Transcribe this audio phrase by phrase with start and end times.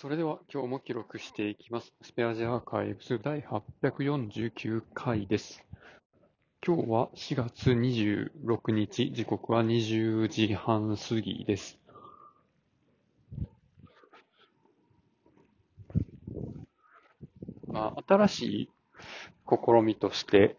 [0.00, 1.92] それでは今日も記録していきます。
[2.00, 5.62] スペアジアアーカイブス第849回です。
[6.66, 11.78] 今日は4月26日、時刻は20時半過ぎです。
[17.66, 18.70] まあ、新しい
[19.50, 20.56] 試みとして、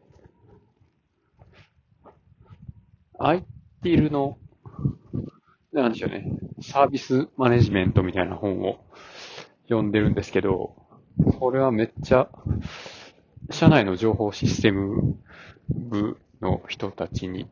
[3.18, 4.38] ITIL の、
[5.74, 6.32] なんでしょうね、
[6.62, 8.86] サービスマネジメントみたいな本を
[9.72, 10.76] 読んでるんですけど、
[11.40, 12.30] これはめっちゃ、
[13.50, 15.18] 社内の情報システム
[15.70, 17.48] 部の人たちに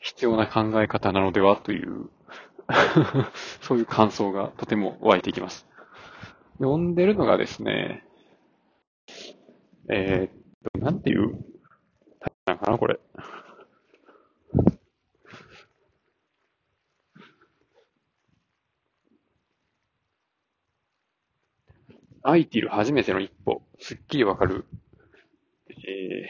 [0.00, 2.08] 必要な考え方なのではという、
[3.62, 5.66] そういう感想がとても湧いてきます。
[6.58, 8.04] 読んでるのがですね、
[9.90, 10.30] えーっ
[10.72, 11.32] と、なんていう、
[12.20, 13.00] タイトルなのかな、これ。
[22.32, 24.66] ITIL 初めての一歩、すっきりわかる、
[25.70, 26.28] え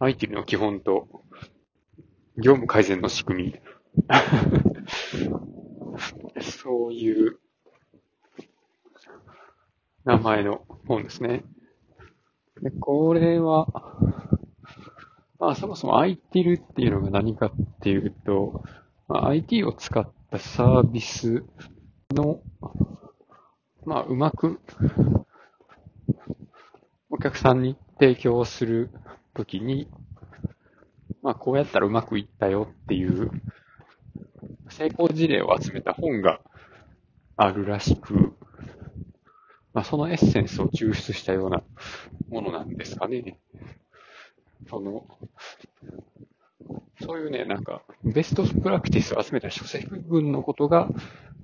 [0.00, 1.08] ー、ITIL の基本と、
[2.36, 3.60] 業務改善の仕組み。
[6.42, 7.38] そういう
[10.04, 11.44] 名前の本ですね。
[12.60, 13.68] で、これは、
[15.38, 18.64] まあそもそも ITIL っていうのが何かっていうと、
[19.08, 21.44] まあ、IT を使ったサービス
[22.10, 22.42] の、
[23.86, 24.60] まあうまく
[25.20, 25.23] お
[27.24, 28.90] 客さんに提供する
[29.32, 29.88] ときに、
[31.22, 33.30] まあこうやったらうまくいったよっていう
[34.68, 36.42] 成功事例を集めた本が
[37.38, 38.34] あるらしく、
[39.72, 41.62] まあそのエッセンスを抽出したような
[42.28, 43.38] ものなんですかね。
[44.68, 45.06] その、
[47.00, 50.90] そういうね、なんか、ベストプラクティスを集めた書籍群のことが、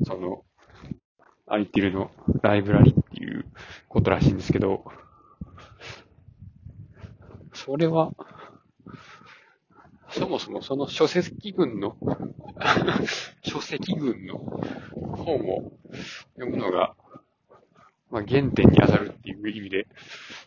[0.04, 0.44] その、
[1.46, 2.10] ITIL の
[2.42, 3.46] ライブラリっていう
[3.88, 4.84] ことらしいんですけど、
[7.64, 8.12] それは、
[10.08, 11.94] そもそもその書籍群の、
[13.44, 15.72] 書籍群の本を
[16.36, 16.96] 読むのが、
[18.10, 19.86] まあ、原点に当たるっていう意味で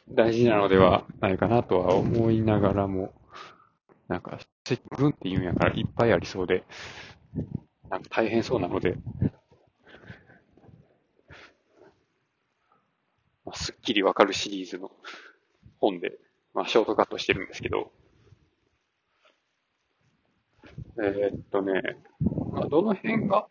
[0.09, 3.13] 大事なのではないかなとは思いながらも、
[4.07, 6.63] なんか、書籍群っていうんやからいっぱいありそうで、
[7.89, 8.97] なんか大変そうなので、
[13.45, 14.89] まあ、すっきりわかるシリーズの
[15.79, 16.17] 本で、
[16.53, 17.91] まあ、ショートカットしてるんですけど、
[21.03, 21.81] えーっとね、
[22.51, 23.47] まあ、どの辺が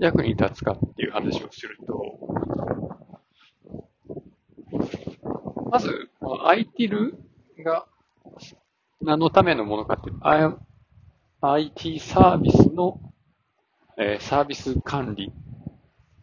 [0.00, 2.18] 役に立つかっていう話をすると、
[5.70, 7.12] まず、ITIL
[7.64, 7.86] が
[9.02, 10.56] 何のためのものかっていう、I-
[11.42, 13.00] IT サービスの、
[13.98, 15.32] えーサービス管理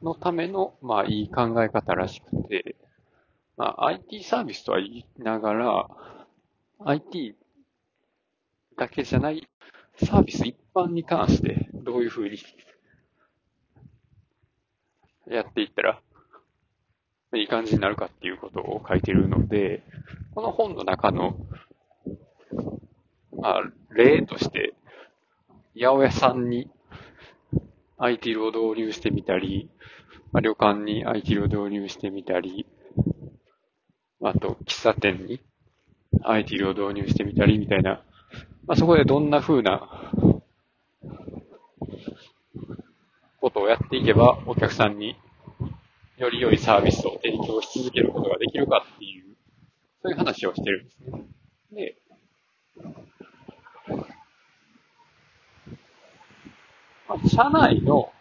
[0.01, 2.75] のための、まあ、いい考え方らしくて、
[3.57, 5.90] まあ、IT サービスとは言いながら、
[6.85, 7.35] IT
[8.78, 9.47] だけじゃない
[10.03, 12.38] サービス一般に関してどういうふうに
[15.28, 16.00] やっていったら
[17.34, 19.84] いい感じになるかっていうことを書いてるので、
[20.35, 21.35] この本の中の、
[23.35, 24.75] まあ、例として、
[25.75, 26.69] 八百屋さんに
[27.97, 29.69] IT を導入してみたり、
[30.31, 32.68] まあ、旅館に IT を導入してみたり、
[34.29, 35.39] あと、喫茶店に
[36.23, 38.01] ITIL を導入してみたりみたいな、
[38.65, 40.11] まあ、そこでどんな風な
[43.39, 45.15] ことをやっていけば、お客さんに
[46.17, 49.35] より良いサービスを提供し続けることができるかっていう、
[50.01, 51.23] そういう話をしてるんですね。
[51.71, 51.95] で、
[57.07, 58.11] まあ、社内の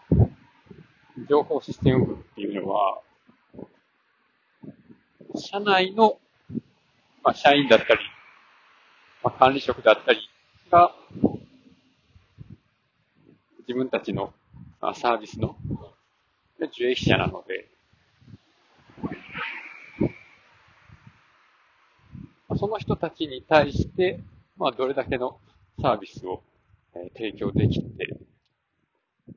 [1.28, 3.00] 情報システム部っていうのは、
[5.37, 6.19] 社内の、
[7.23, 8.01] まあ、社員だったり、
[9.23, 10.19] まあ、管理職だったり
[10.71, 10.95] が、
[13.61, 14.33] 自分たちの
[14.81, 15.57] あサービスの
[16.61, 17.69] 受益者なので、
[22.56, 24.21] その人たちに対して、
[24.56, 25.39] まあ、どれだけの
[25.82, 26.43] サービスを、
[26.94, 28.19] えー提供できて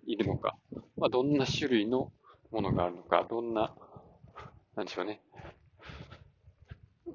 [0.06, 0.56] いるのか、
[0.96, 2.12] まあ、どんな種類の
[2.52, 3.74] ものがあるのか、どんな、
[4.76, 5.20] なんでしょうね、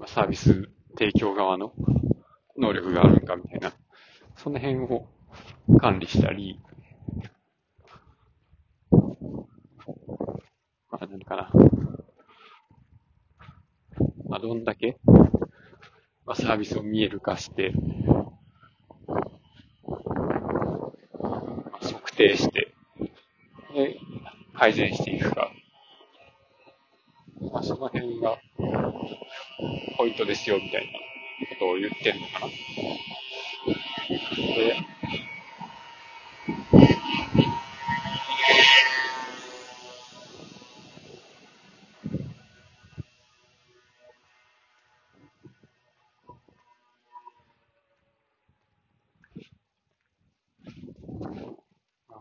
[0.06, 0.68] サービス
[0.98, 1.72] 提供側の
[2.56, 3.72] 能力があるのかみたいな、
[4.36, 5.08] その辺を
[5.80, 6.60] 管理したり、
[10.90, 11.50] まあ、何かな。
[14.28, 14.98] まあ、どんだけ、
[16.26, 18.24] まあ、サービスを見える化して、ま
[21.72, 22.74] あ、測定して、
[23.74, 23.98] で
[24.54, 25.50] 改善していくか。
[27.52, 28.38] まあ、その辺が、
[30.04, 30.92] ポイントですよ、みたいな
[31.48, 32.48] ことを言ってるのかな。
[34.54, 34.76] で、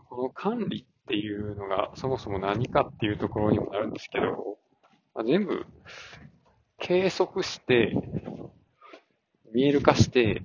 [0.08, 4.56] この管理っていうのがそもそも何かっていうところにもなるんですけど、
[5.14, 5.66] まあ、全部
[6.78, 7.92] 計測して、
[9.52, 10.42] 見える化して、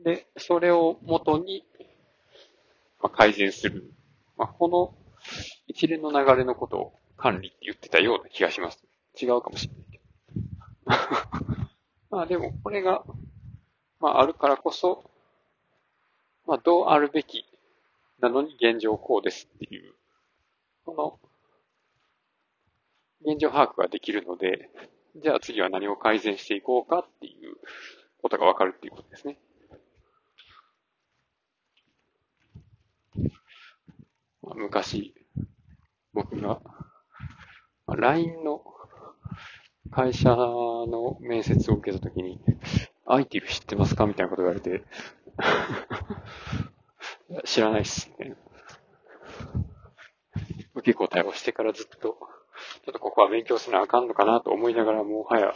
[0.00, 1.64] で、それを元に、
[3.02, 3.92] まあ、改善する。
[4.36, 4.94] まあ、この
[5.66, 8.82] 一連の流れのことを管理って言ってたような気がします。
[9.20, 11.68] 違うかもしれないけど。
[12.16, 13.04] まあでも、これが、
[14.00, 15.10] まああるからこそ、
[16.46, 17.44] まあどうあるべき
[18.20, 19.94] なのに現状こうですっていう、
[20.84, 21.20] こ
[23.22, 24.70] の、現状把握ができるので、
[25.22, 27.56] じゃあ次は何を改善していこうかっていう
[28.22, 29.38] ことがわかるっていうことですね。
[34.50, 35.14] あ昔、
[36.12, 36.60] 僕が、
[37.86, 38.62] LINE の
[39.90, 42.40] 会社の面接を受けたときに、
[43.06, 44.84] アイティル知ってますかみたいなこと言われて
[47.44, 48.36] 知らないっすね。
[50.74, 52.18] 受け答えをしてからずっと、
[52.84, 55.54] ちょっとここは勉強すなあかんのかなと思いながらもはや、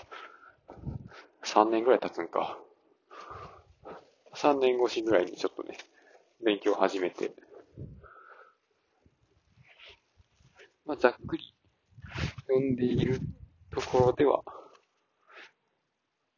[1.45, 2.59] 3年ぐらい経つんか。
[4.35, 5.77] 3年越しぐらいにちょっとね、
[6.45, 7.33] 勉強を始めて、
[10.85, 11.55] まあ、ざっくり
[12.49, 13.21] 読んでいる
[13.71, 14.43] ところでは、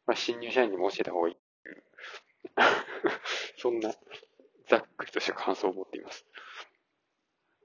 [0.05, 1.37] まあ、新入社員にも教えた方がいい。
[3.57, 3.91] そんな
[4.69, 6.25] ざっくりとした感想を持っています。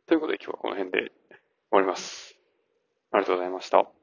[0.06, 1.12] ということで今日はこの辺で終
[1.70, 2.39] わります。
[3.12, 3.99] ありがとうございました。